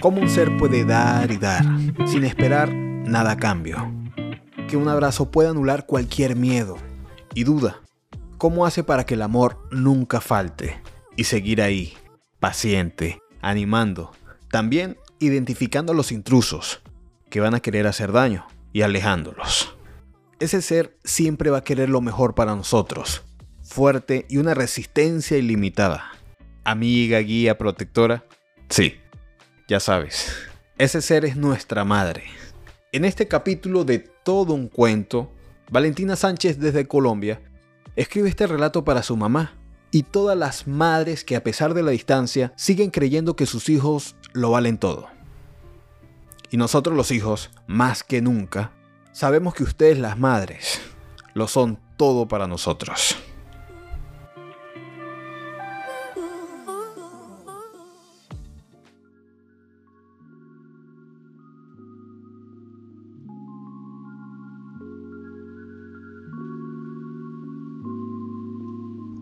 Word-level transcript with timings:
¿Cómo 0.00 0.22
un 0.22 0.30
ser 0.30 0.56
puede 0.56 0.86
dar 0.86 1.30
y 1.30 1.36
dar 1.36 1.62
sin 2.06 2.24
esperar 2.24 2.72
nada 2.72 3.32
a 3.32 3.36
cambio? 3.36 3.92
Que 4.66 4.78
un 4.78 4.88
abrazo 4.88 5.30
pueda 5.30 5.50
anular 5.50 5.84
cualquier 5.84 6.36
miedo 6.36 6.78
y 7.34 7.44
duda. 7.44 7.80
¿Cómo 8.38 8.64
hace 8.64 8.82
para 8.82 9.04
que 9.04 9.12
el 9.12 9.20
amor 9.20 9.58
nunca 9.70 10.22
falte 10.22 10.80
y 11.16 11.24
seguir 11.24 11.60
ahí, 11.60 11.92
paciente, 12.38 13.20
animando, 13.42 14.12
también 14.50 14.96
identificando 15.18 15.92
a 15.92 15.96
los 15.96 16.12
intrusos 16.12 16.80
que 17.28 17.40
van 17.40 17.54
a 17.54 17.60
querer 17.60 17.86
hacer 17.86 18.10
daño 18.10 18.46
y 18.72 18.80
alejándolos? 18.80 19.76
Ese 20.38 20.62
ser 20.62 20.96
siempre 21.04 21.50
va 21.50 21.58
a 21.58 21.64
querer 21.64 21.90
lo 21.90 22.00
mejor 22.00 22.34
para 22.34 22.56
nosotros, 22.56 23.22
fuerte 23.62 24.24
y 24.30 24.38
una 24.38 24.54
resistencia 24.54 25.36
ilimitada. 25.36 26.12
Amiga, 26.64 27.18
guía, 27.20 27.56
protectora. 27.56 28.24
Sí, 28.68 28.94
ya 29.68 29.80
sabes, 29.80 30.36
ese 30.78 31.00
ser 31.00 31.24
es 31.24 31.36
nuestra 31.36 31.84
madre. 31.84 32.24
En 32.92 33.04
este 33.04 33.28
capítulo 33.28 33.84
de 33.84 33.98
todo 33.98 34.52
un 34.52 34.68
cuento, 34.68 35.32
Valentina 35.70 36.16
Sánchez 36.16 36.58
desde 36.58 36.88
Colombia 36.88 37.40
escribe 37.96 38.28
este 38.28 38.46
relato 38.46 38.84
para 38.84 39.02
su 39.02 39.16
mamá 39.16 39.54
y 39.90 40.02
todas 40.02 40.36
las 40.36 40.66
madres 40.66 41.24
que 41.24 41.36
a 41.36 41.42
pesar 41.42 41.74
de 41.74 41.82
la 41.82 41.92
distancia 41.92 42.52
siguen 42.56 42.90
creyendo 42.90 43.36
que 43.36 43.46
sus 43.46 43.68
hijos 43.68 44.16
lo 44.32 44.50
valen 44.50 44.78
todo. 44.78 45.08
Y 46.50 46.56
nosotros 46.56 46.96
los 46.96 47.10
hijos, 47.10 47.50
más 47.66 48.02
que 48.02 48.20
nunca, 48.20 48.72
sabemos 49.12 49.54
que 49.54 49.62
ustedes 49.62 49.98
las 49.98 50.18
madres 50.18 50.80
lo 51.34 51.46
son 51.46 51.78
todo 51.96 52.26
para 52.26 52.46
nosotros. 52.46 53.16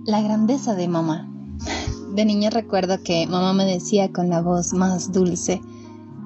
La 0.08 0.22
grandeza 0.22 0.74
de 0.74 0.88
mamá. 0.88 1.28
De 2.14 2.24
niña 2.24 2.48
recuerdo 2.48 3.02
que 3.02 3.26
mamá 3.26 3.52
me 3.52 3.66
decía 3.66 4.10
con 4.10 4.30
la 4.30 4.40
voz 4.40 4.72
más 4.72 5.12
dulce 5.12 5.60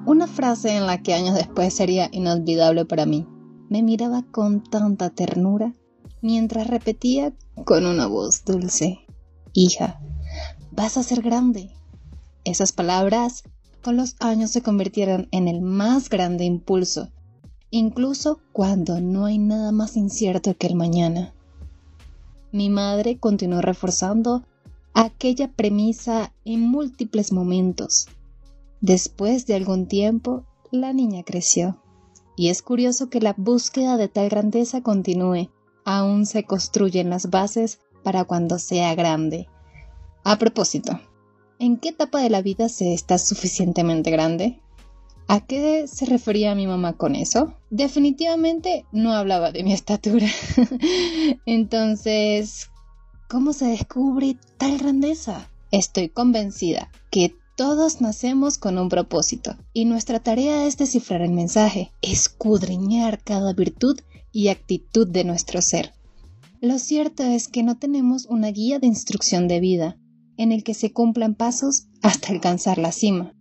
una 0.05 0.25
frase 0.25 0.77
en 0.77 0.87
la 0.87 1.03
que 1.03 1.13
años 1.13 1.35
después 1.35 1.73
sería 1.73 2.07
inolvidable 2.13 2.85
para 2.85 3.05
mí. 3.05 3.27
Me 3.67 3.83
miraba 3.83 4.23
con 4.31 4.63
tanta 4.63 5.09
ternura 5.09 5.73
mientras 6.21 6.67
repetía 6.67 7.33
con 7.65 7.85
una 7.85 8.07
voz 8.07 8.45
dulce, 8.45 8.99
Hija, 9.51 9.99
vas 10.71 10.95
a 10.95 11.03
ser 11.03 11.21
grande. 11.21 11.69
Esas 12.45 12.71
palabras 12.71 13.43
con 13.83 13.97
los 13.97 14.15
años 14.21 14.51
se 14.51 14.61
convirtieron 14.61 15.27
en 15.31 15.49
el 15.49 15.59
más 15.59 16.07
grande 16.09 16.45
impulso, 16.45 17.09
incluso 17.69 18.39
cuando 18.53 19.01
no 19.01 19.25
hay 19.25 19.39
nada 19.39 19.73
más 19.73 19.97
incierto 19.97 20.55
que 20.55 20.67
el 20.67 20.75
mañana 20.75 21.33
mi 22.53 22.69
madre 22.69 23.17
continuó 23.17 23.61
reforzando 23.61 24.43
aquella 24.93 25.51
premisa 25.51 26.31
en 26.45 26.61
múltiples 26.61 27.31
momentos. 27.31 28.07
Después 28.79 29.47
de 29.47 29.55
algún 29.55 29.87
tiempo, 29.87 30.45
la 30.71 30.93
niña 30.93 31.23
creció. 31.23 31.81
Y 32.35 32.49
es 32.49 32.61
curioso 32.61 33.09
que 33.09 33.21
la 33.21 33.33
búsqueda 33.35 33.97
de 33.97 34.07
tal 34.07 34.29
grandeza 34.29 34.81
continúe. 34.81 35.49
Aún 35.83 36.27
se 36.27 36.43
construyen 36.43 37.09
las 37.09 37.31
bases 37.31 37.79
para 38.03 38.23
cuando 38.23 38.59
sea 38.59 38.93
grande. 38.93 39.47
A 40.23 40.37
propósito, 40.37 40.99
¿en 41.57 41.77
qué 41.77 41.89
etapa 41.89 42.21
de 42.21 42.29
la 42.29 42.43
vida 42.43 42.69
se 42.69 42.93
está 42.93 43.17
suficientemente 43.17 44.11
grande? 44.11 44.61
¿A 45.33 45.39
qué 45.39 45.87
se 45.87 46.05
refería 46.05 46.53
mi 46.53 46.67
mamá 46.67 46.93
con 46.93 47.15
eso? 47.15 47.55
Definitivamente 47.71 48.85
no 48.91 49.13
hablaba 49.13 49.51
de 49.51 49.63
mi 49.63 49.73
estatura. 49.73 50.27
Entonces, 51.47 52.69
¿cómo 53.31 53.51
se 53.53 53.65
descubre 53.65 54.37
tal 54.59 54.77
grandeza? 54.77 55.49
Estoy 55.71 56.09
convencida 56.09 56.91
que 57.09 57.33
todos 57.57 57.99
nacemos 57.99 58.59
con 58.59 58.77
un 58.77 58.89
propósito 58.89 59.57
y 59.73 59.85
nuestra 59.85 60.19
tarea 60.19 60.67
es 60.67 60.77
descifrar 60.77 61.23
el 61.23 61.31
mensaje, 61.31 61.91
escudriñar 62.03 63.23
cada 63.23 63.53
virtud 63.53 63.99
y 64.31 64.49
actitud 64.49 65.07
de 65.07 65.23
nuestro 65.23 65.63
ser. 65.63 65.95
Lo 66.61 66.77
cierto 66.77 67.23
es 67.23 67.47
que 67.47 67.63
no 67.63 67.79
tenemos 67.79 68.27
una 68.27 68.49
guía 68.49 68.77
de 68.77 68.85
instrucción 68.85 69.47
de 69.47 69.59
vida 69.59 69.97
en 70.37 70.51
el 70.51 70.63
que 70.63 70.75
se 70.75 70.93
cumplan 70.93 71.33
pasos 71.33 71.87
hasta 72.03 72.31
alcanzar 72.31 72.77
la 72.77 72.91
cima. 72.91 73.33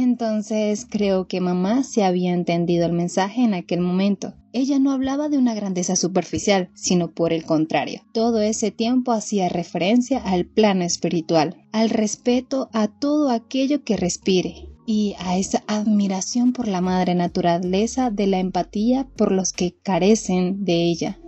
Entonces 0.00 0.86
creo 0.88 1.26
que 1.26 1.40
mamá 1.40 1.82
se 1.82 2.04
había 2.04 2.32
entendido 2.32 2.86
el 2.86 2.92
mensaje 2.92 3.42
en 3.42 3.52
aquel 3.52 3.80
momento. 3.80 4.32
Ella 4.52 4.78
no 4.78 4.92
hablaba 4.92 5.28
de 5.28 5.38
una 5.38 5.54
grandeza 5.54 5.96
superficial, 5.96 6.70
sino 6.74 7.10
por 7.10 7.32
el 7.32 7.42
contrario. 7.42 8.02
Todo 8.14 8.40
ese 8.40 8.70
tiempo 8.70 9.10
hacía 9.10 9.48
referencia 9.48 10.18
al 10.18 10.46
plano 10.46 10.84
espiritual, 10.84 11.56
al 11.72 11.90
respeto 11.90 12.70
a 12.72 12.86
todo 12.86 13.30
aquello 13.30 13.82
que 13.82 13.96
respire 13.96 14.68
y 14.86 15.16
a 15.18 15.36
esa 15.36 15.64
admiración 15.66 16.52
por 16.52 16.68
la 16.68 16.80
madre 16.80 17.16
naturaleza 17.16 18.12
de 18.12 18.28
la 18.28 18.38
empatía 18.38 19.08
por 19.16 19.32
los 19.32 19.52
que 19.52 19.74
carecen 19.82 20.64
de 20.64 20.84
ella, 20.84 21.18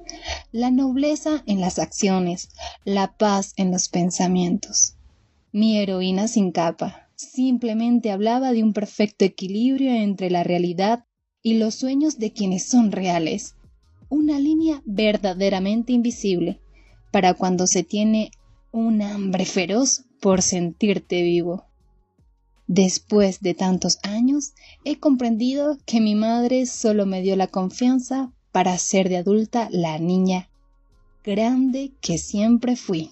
la 0.52 0.70
nobleza 0.70 1.42
en 1.46 1.60
las 1.60 1.80
acciones, 1.80 2.50
la 2.84 3.16
paz 3.16 3.52
en 3.56 3.72
los 3.72 3.88
pensamientos. 3.88 4.94
Mi 5.50 5.76
heroína 5.76 6.28
sin 6.28 6.52
capa, 6.52 7.09
simplemente 7.20 8.10
hablaba 8.10 8.52
de 8.52 8.62
un 8.62 8.72
perfecto 8.72 9.24
equilibrio 9.24 9.92
entre 9.92 10.30
la 10.30 10.42
realidad 10.42 11.04
y 11.42 11.58
los 11.58 11.74
sueños 11.74 12.18
de 12.18 12.32
quienes 12.32 12.66
son 12.66 12.92
reales, 12.92 13.54
una 14.08 14.38
línea 14.38 14.82
verdaderamente 14.84 15.92
invisible 15.92 16.60
para 17.10 17.34
cuando 17.34 17.66
se 17.66 17.82
tiene 17.82 18.30
un 18.72 19.02
hambre 19.02 19.44
feroz 19.44 20.04
por 20.20 20.42
sentirte 20.42 21.22
vivo. 21.22 21.64
Después 22.66 23.40
de 23.40 23.54
tantos 23.54 23.98
años, 24.02 24.52
he 24.84 24.96
comprendido 24.96 25.78
que 25.86 26.00
mi 26.00 26.14
madre 26.14 26.66
solo 26.66 27.04
me 27.04 27.20
dio 27.20 27.36
la 27.36 27.48
confianza 27.48 28.32
para 28.52 28.78
ser 28.78 29.08
de 29.08 29.16
adulta 29.16 29.68
la 29.70 29.98
niña 29.98 30.48
grande 31.24 31.92
que 32.00 32.16
siempre 32.18 32.76
fui. 32.76 33.10